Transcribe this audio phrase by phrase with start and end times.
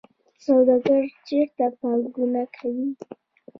[0.45, 2.87] سوداګر چیرته پانګونه کوي؟